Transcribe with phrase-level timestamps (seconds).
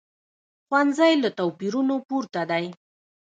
[0.67, 2.65] ښوونځی له توپیرونو پورته دی